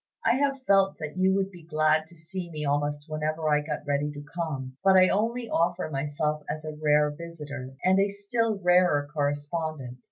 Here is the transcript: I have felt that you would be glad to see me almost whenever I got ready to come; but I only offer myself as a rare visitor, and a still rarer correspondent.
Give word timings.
I 0.25 0.31
have 0.37 0.63
felt 0.63 0.97
that 0.97 1.15
you 1.15 1.35
would 1.35 1.51
be 1.51 1.61
glad 1.61 2.07
to 2.07 2.15
see 2.15 2.49
me 2.49 2.65
almost 2.65 3.05
whenever 3.07 3.47
I 3.47 3.61
got 3.61 3.85
ready 3.85 4.11
to 4.13 4.25
come; 4.33 4.75
but 4.83 4.97
I 4.97 5.09
only 5.09 5.47
offer 5.47 5.91
myself 5.91 6.41
as 6.49 6.65
a 6.65 6.73
rare 6.75 7.11
visitor, 7.11 7.75
and 7.83 7.99
a 7.99 8.09
still 8.09 8.55
rarer 8.57 9.07
correspondent. 9.13 9.99